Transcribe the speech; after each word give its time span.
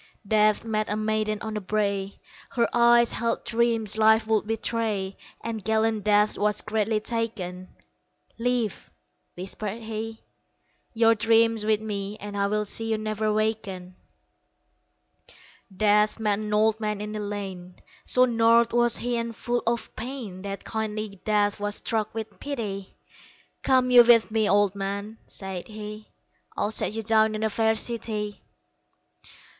Death 0.27 0.63
met 0.65 0.89
a 0.89 0.95
maiden 0.97 1.39
on 1.43 1.53
the 1.53 1.61
brae, 1.61 2.19
Her 2.49 2.67
eyes 2.73 3.13
held 3.13 3.45
dreams 3.45 3.99
life 3.99 4.25
would 4.25 4.47
betray, 4.47 5.15
And 5.41 5.63
gallant 5.63 6.03
Death 6.03 6.39
was 6.39 6.63
greatly 6.63 6.99
taken 6.99 7.67
"Leave," 8.39 8.89
whispered 9.37 9.83
he, 9.83 10.23
"Your 10.95 11.13
dream 11.13 11.55
with 11.63 11.81
me 11.81 12.17
And 12.19 12.35
I 12.35 12.47
will 12.47 12.65
see 12.65 12.89
you 12.89 12.97
never 12.97 13.31
waken." 13.31 13.93
Death 15.77 16.19
met 16.19 16.39
an 16.39 16.51
old 16.51 16.79
man 16.79 16.99
in 16.99 17.15
a 17.15 17.19
lane; 17.19 17.75
So 18.03 18.25
gnarled 18.25 18.73
was 18.73 18.97
he 18.97 19.17
and 19.17 19.35
full 19.35 19.61
of 19.67 19.95
pain 19.95 20.41
That 20.41 20.63
kindly 20.63 21.21
Death 21.23 21.59
was 21.59 21.75
struck 21.75 22.11
with 22.15 22.39
pity 22.39 22.95
"Come 23.61 23.91
you 23.91 24.03
with 24.03 24.31
me, 24.31 24.49
Old 24.49 24.73
man," 24.73 25.19
said 25.27 25.67
he, 25.67 26.07
"I'll 26.57 26.71
set 26.71 26.93
you 26.93 27.03
down 27.03 27.35
in 27.35 27.43
a 27.43 27.51
fair 27.51 27.75
city." 27.75 28.41